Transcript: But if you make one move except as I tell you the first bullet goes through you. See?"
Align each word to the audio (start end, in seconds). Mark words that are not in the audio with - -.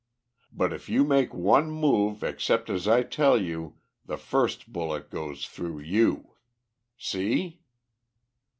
But 0.51 0.73
if 0.73 0.89
you 0.89 1.03
make 1.03 1.31
one 1.31 1.69
move 1.69 2.23
except 2.23 2.71
as 2.71 2.87
I 2.87 3.03
tell 3.03 3.39
you 3.39 3.75
the 4.03 4.17
first 4.17 4.73
bullet 4.73 5.11
goes 5.11 5.45
through 5.45 5.81
you. 5.81 6.37
See?" 6.97 7.61